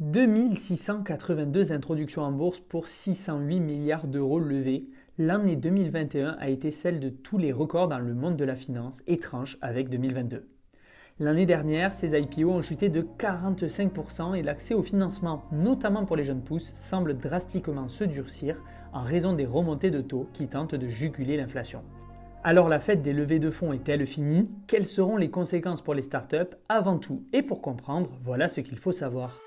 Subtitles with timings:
[0.00, 4.84] 2682 introductions en bourse pour 608 milliards d'euros levés.
[5.16, 9.02] L'année 2021 a été celle de tous les records dans le monde de la finance,
[9.06, 10.46] étrange avec 2022.
[11.18, 16.24] L'année dernière, ces IPO ont chuté de 45% et l'accès au financement, notamment pour les
[16.24, 20.88] jeunes pousses, semble drastiquement se durcir en raison des remontées de taux qui tentent de
[20.88, 21.80] juguler l'inflation.
[22.44, 24.50] Alors la fête des levées de fonds est-elle finie?
[24.66, 26.54] Quelles seront les conséquences pour les startups?
[26.68, 29.40] Avant tout et pour comprendre, voilà ce qu'il faut savoir.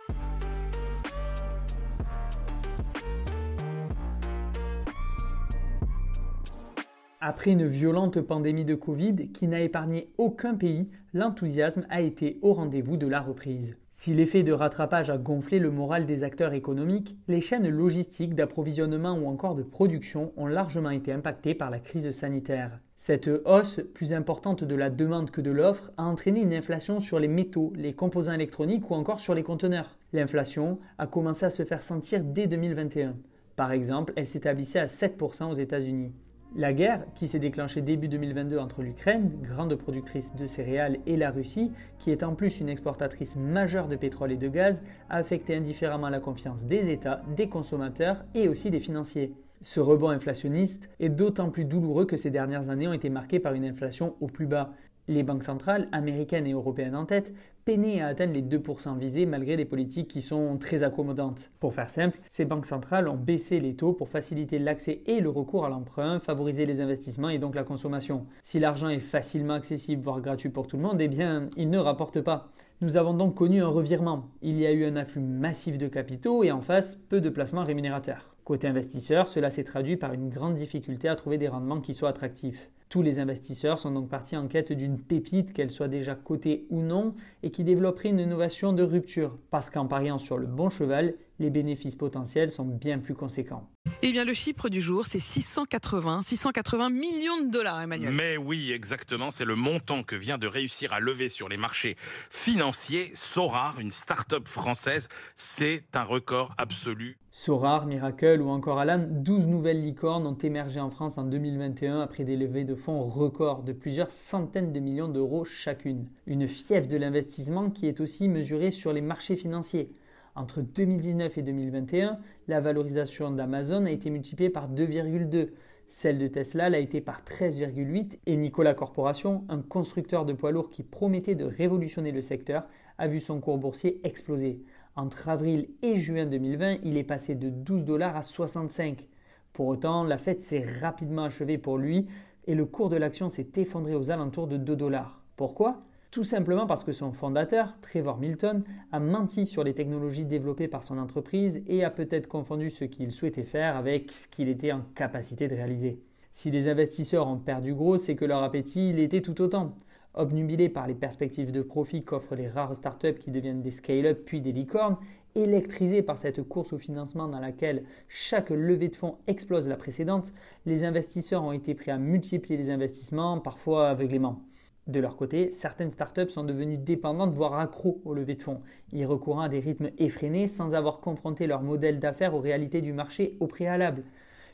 [7.21, 12.53] Après une violente pandémie de Covid qui n'a épargné aucun pays, l'enthousiasme a été au
[12.53, 13.75] rendez-vous de la reprise.
[13.91, 19.19] Si l'effet de rattrapage a gonflé le moral des acteurs économiques, les chaînes logistiques d'approvisionnement
[19.19, 22.79] ou encore de production ont largement été impactées par la crise sanitaire.
[22.95, 27.19] Cette hausse, plus importante de la demande que de l'offre, a entraîné une inflation sur
[27.19, 29.97] les métaux, les composants électroniques ou encore sur les conteneurs.
[30.13, 33.17] L'inflation a commencé à se faire sentir dès 2021.
[33.57, 36.13] Par exemple, elle s'établissait à 7% aux États-Unis.
[36.55, 41.29] La guerre, qui s'est déclenchée début 2022 entre l'Ukraine, grande productrice de céréales, et la
[41.29, 45.55] Russie, qui est en plus une exportatrice majeure de pétrole et de gaz, a affecté
[45.55, 49.31] indifféremment la confiance des États, des consommateurs et aussi des financiers.
[49.61, 53.53] Ce rebond inflationniste est d'autant plus douloureux que ces dernières années ont été marquées par
[53.53, 54.73] une inflation au plus bas.
[55.09, 57.33] Les banques centrales, américaines et européennes en tête,
[57.65, 61.49] peinaient à atteindre les 2% visés malgré des politiques qui sont très accommodantes.
[61.59, 65.31] Pour faire simple, ces banques centrales ont baissé les taux pour faciliter l'accès et le
[65.31, 68.27] recours à l'emprunt, favoriser les investissements et donc la consommation.
[68.43, 71.79] Si l'argent est facilement accessible, voire gratuit pour tout le monde, eh bien, il ne
[71.79, 72.51] rapporte pas.
[72.81, 74.29] Nous avons donc connu un revirement.
[74.43, 77.63] Il y a eu un afflux massif de capitaux et en face, peu de placements
[77.63, 78.35] rémunérateurs.
[78.43, 82.09] Côté investisseur, cela s'est traduit par une grande difficulté à trouver des rendements qui soient
[82.09, 82.69] attractifs.
[82.89, 86.81] Tous les investisseurs sont donc partis en quête d'une pépite, qu'elle soit déjà cotée ou
[86.81, 91.13] non, et qui développerait une innovation de rupture, parce qu'en pariant sur le bon cheval,
[91.37, 93.69] les bénéfices potentiels sont bien plus conséquents.
[94.01, 98.13] Eh bien, le chiffre du jour, c'est 680, 680 millions de dollars, Emmanuel.
[98.13, 99.31] Mais oui, exactement.
[99.31, 101.95] C'est le montant que vient de réussir à lever sur les marchés
[102.29, 105.09] financiers Sorar, une start-up française.
[105.35, 107.17] C'est un record absolu.
[107.31, 112.23] Sorar, Miracle ou encore Alan, 12 nouvelles licornes ont émergé en France en 2021 après
[112.23, 116.07] des levées de fonds records de plusieurs centaines de millions d'euros chacune.
[116.27, 119.89] Une fièvre de l'investissement qui est aussi mesurée sur les marchés financiers.
[120.39, 122.17] Entre 2019 et 2021,
[122.47, 125.49] la valorisation d'Amazon a été multipliée par 2,2.
[125.85, 130.69] Celle de Tesla l'a été par 13,8 et Nikola Corporation, un constructeur de poids lourds
[130.69, 132.63] qui promettait de révolutionner le secteur,
[132.97, 134.63] a vu son cours boursier exploser.
[134.95, 139.09] Entre avril et juin 2020, il est passé de 12 dollars à 65.
[139.51, 142.07] Pour autant, la fête s'est rapidement achevée pour lui
[142.47, 145.21] et le cours de l'action s'est effondré aux alentours de 2 dollars.
[145.35, 145.81] Pourquoi?
[146.11, 150.83] Tout simplement parce que son fondateur, Trevor Milton, a menti sur les technologies développées par
[150.83, 154.81] son entreprise et a peut-être confondu ce qu'il souhaitait faire avec ce qu'il était en
[154.95, 156.01] capacité de réaliser.
[156.31, 159.75] Si les investisseurs ont perdu gros, c'est que leur appétit l'était tout autant.
[160.15, 164.41] Obnubilés par les perspectives de profit qu'offrent les rares startups qui deviennent des scale-up puis
[164.41, 164.97] des licornes,
[165.35, 170.33] électrisés par cette course au financement dans laquelle chaque levée de fonds explose la précédente,
[170.65, 174.41] les investisseurs ont été prêts à multiplier les investissements, parfois aveuglément.
[174.89, 178.61] De leur côté, certaines startups sont devenues dépendantes, voire accros au levées de fonds,
[178.91, 182.91] y recourant à des rythmes effrénés sans avoir confronté leur modèle d'affaires aux réalités du
[182.91, 184.01] marché au préalable.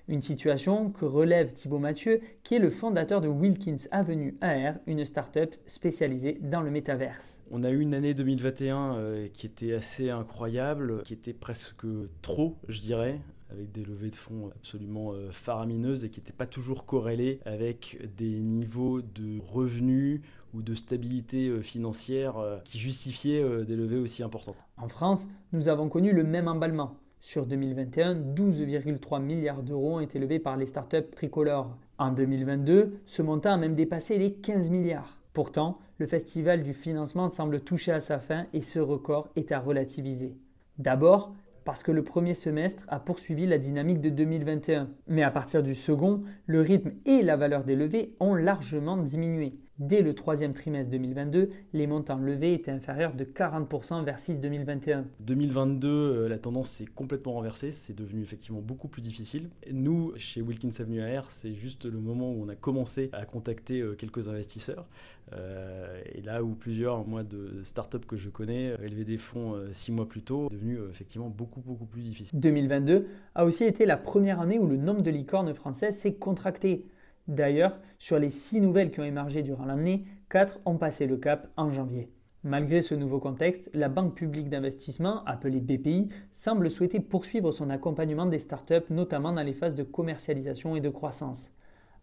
[0.10, 5.06] Une situation que relève Thibaut Mathieu, qui est le fondateur de Wilkins Avenue AR, une
[5.06, 7.42] startup spécialisée dans le métaverse.
[7.50, 11.86] On a eu une année 2021 euh, qui était assez incroyable, qui était presque
[12.22, 13.22] trop, je dirais
[13.56, 18.00] avec des levées de fonds absolument euh, faramineuses et qui n'étaient pas toujours corrélées avec
[18.18, 20.22] des niveaux de revenus
[20.54, 24.58] ou de stabilité euh, financière euh, qui justifiaient des levées aussi importantes.
[24.78, 26.98] En France, nous avons connu le même emballement.
[27.22, 31.76] Sur 2021, 12,3 milliards d'euros ont été levés par les startups tricolores.
[31.98, 35.18] En 2022, ce montant a même dépassé les 15 milliards.
[35.34, 39.60] Pourtant, le festival du financement semble toucher à sa fin et ce record est à
[39.60, 40.36] relativiser.
[40.78, 41.34] D'abord,
[41.66, 44.90] parce que le premier semestre a poursuivi la dynamique de 2021.
[45.08, 49.60] Mais à partir du second, le rythme et la valeur des levées ont largement diminué.
[49.78, 55.06] Dès le troisième trimestre 2022, les montants levés étaient inférieurs de 40% versus 2021.
[55.20, 59.50] 2022, la tendance s'est complètement renversée, c'est devenu effectivement beaucoup plus difficile.
[59.70, 63.82] Nous, chez Wilkins Avenue AR, c'est juste le moment où on a commencé à contacter
[63.82, 64.88] euh, quelques investisseurs.
[65.34, 69.60] Euh, et là où plusieurs, moi, de startups que je connais, euh, élevaient des fonds
[69.74, 72.40] six mois plus tôt, c'est devenu effectivement beaucoup, beaucoup plus difficile.
[72.40, 76.86] 2022 a aussi été la première année où le nombre de licornes françaises s'est contracté.
[77.28, 81.50] D'ailleurs, sur les six nouvelles qui ont émergé durant l'année, quatre ont passé le cap
[81.58, 82.12] en janvier.
[82.44, 88.28] Malgré ce nouveau contexte, la Banque publique d'investissement, appelée BPI, semble souhaiter poursuivre son accompagnement
[88.28, 91.52] des startups, notamment dans les phases de commercialisation et de croissance.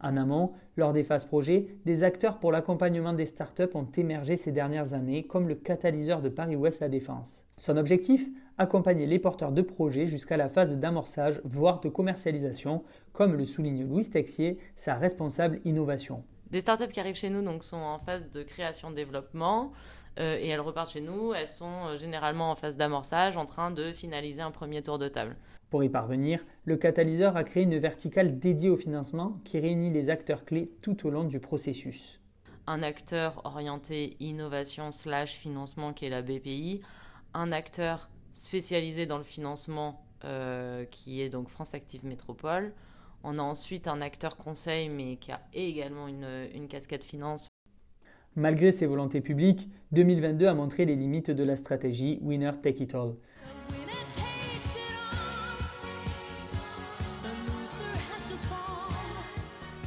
[0.00, 4.50] En amont, lors des phases projets, des acteurs pour l'accompagnement des startups ont émergé ces
[4.50, 7.44] dernières années, comme le catalyseur de Paris-Ouest La Défense.
[7.56, 8.28] Son objectif?
[8.58, 13.86] Accompagner les porteurs de projets jusqu'à la phase d'amorçage, voire de commercialisation, comme le souligne
[13.86, 16.22] Louis Texier, sa responsable innovation.
[16.50, 19.72] Des startups qui arrivent chez nous donc, sont en phase de création-développement.
[20.18, 23.70] Euh, et elles repartent chez nous, elles sont euh, généralement en phase d'amorçage, en train
[23.70, 25.36] de finaliser un premier tour de table.
[25.70, 30.10] Pour y parvenir, le catalyseur a créé une verticale dédiée au financement qui réunit les
[30.10, 32.20] acteurs clés tout au long du processus.
[32.66, 36.82] Un acteur orienté innovation slash financement qui est la BPI,
[37.32, 42.72] un acteur spécialisé dans le financement euh, qui est donc France Active Métropole.
[43.24, 47.48] On a ensuite un acteur conseil mais qui a également une, une casquette finance
[48.34, 52.94] Malgré ses volontés publiques, 2022 a montré les limites de la stratégie Winner Take It
[52.94, 53.14] All.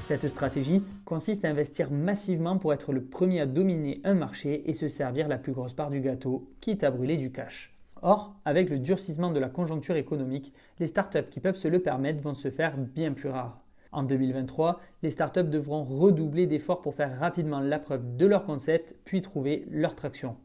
[0.06, 4.74] Cette stratégie consiste à investir massivement pour être le premier à dominer un marché et
[4.74, 7.75] se servir la plus grosse part du gâteau, quitte à brûler du cash.
[8.08, 12.22] Or, avec le durcissement de la conjoncture économique, les startups qui peuvent se le permettre
[12.22, 13.60] vont se faire bien plus rares.
[13.92, 18.94] En 2023, les startups devront redoubler d'efforts pour faire rapidement la preuve de leur concept,
[19.06, 20.38] puis trouver leur traction.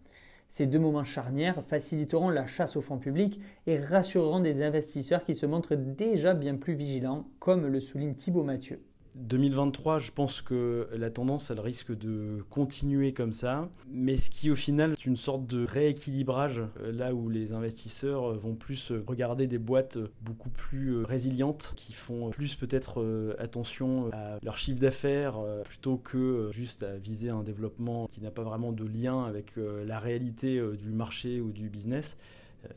[0.48, 5.34] Ces deux moments charnières faciliteront la chasse au fonds public et rassureront des investisseurs qui
[5.34, 8.80] se montrent déjà bien plus vigilants, comme le souligne Thibaut Mathieu.
[9.14, 13.68] 2023, je pense que la tendance, elle risque de continuer comme ça.
[13.90, 18.34] Mais ce qui, au final, est une sorte de rééquilibrage, euh, là où les investisseurs
[18.38, 24.10] vont plus regarder des boîtes beaucoup plus euh, résilientes, qui font plus peut-être euh, attention
[24.12, 28.72] à leur chiffre d'affaires, plutôt que juste à viser un développement qui n'a pas vraiment
[28.72, 32.16] de lien avec la réalité du marché ou du business.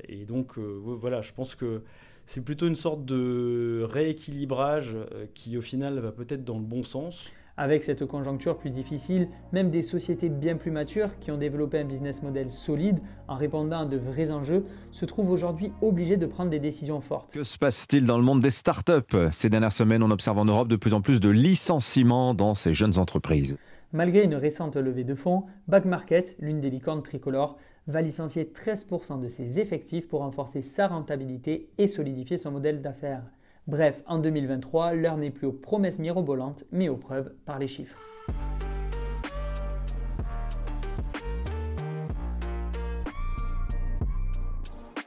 [0.07, 1.81] Et donc, voilà, je pense que
[2.25, 6.83] c'est plutôt une sorte de rééquilibrage euh, qui au final va peut-être dans le bon
[6.83, 7.30] sens.
[7.56, 11.83] Avec cette conjoncture plus difficile, même des sociétés bien plus matures qui ont développé un
[11.83, 12.97] business model solide
[13.27, 17.31] en répondant à de vrais enjeux se trouvent aujourd'hui obligées de prendre des décisions fortes.
[17.31, 19.29] Que se passe-t-il dans le monde des startups?
[19.31, 22.74] Ces dernières semaines, on observe en Europe de plus en plus de licenciements dans ces
[22.74, 23.56] jeunes entreprises.
[23.91, 29.19] Malgré une récente levée de fonds, Back Market, l'une des licornes tricolores, va licencier 13%
[29.21, 33.24] de ses effectifs pour renforcer sa rentabilité et solidifier son modèle d'affaires.
[33.68, 37.97] Bref, en 2023, l'heure n'est plus aux promesses mirobolantes, mais aux preuves par les chiffres.